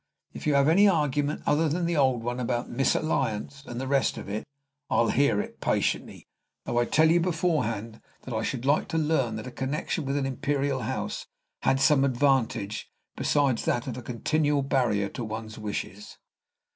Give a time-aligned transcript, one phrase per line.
[0.33, 4.17] If you have any argument other than the old one about misalliance and the rest
[4.17, 4.43] of it,
[4.89, 6.27] I 'll hear it patiently;
[6.65, 10.17] though I tell you beforehand that I should like to learn that a connection with
[10.17, 11.27] an imperial house
[11.61, 16.17] had some advantage besides that of a continual barrier to one's wishes."